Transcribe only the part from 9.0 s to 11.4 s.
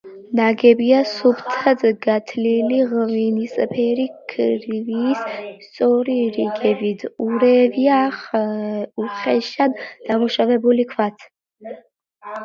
უხეშად დამუშავებული ქვაც.